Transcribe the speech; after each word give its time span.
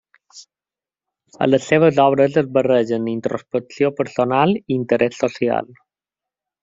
A 1.45 1.47
les 1.49 1.67
seves 1.73 1.99
obres 2.05 2.39
es 2.43 2.49
barregen 2.55 3.05
introspecció 3.13 3.93
personal 4.01 4.55
i 4.57 4.65
interès 4.79 5.21
social. 5.27 5.71